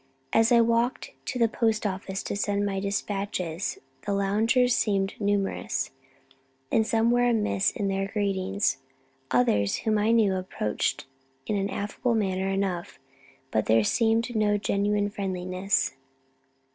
[0.33, 5.91] As I walked to the post office to send my despatches the loungers seemed numerous,
[6.71, 8.77] and some were amiss in their greetings;
[9.29, 11.05] others, whom I knew, approached
[11.45, 12.97] in an affable manner enough,
[13.51, 15.93] but there seemed no genuine friendliness.